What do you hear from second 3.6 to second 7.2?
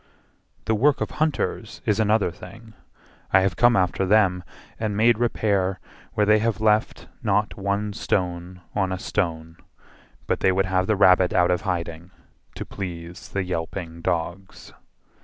after them and made repair Where they have left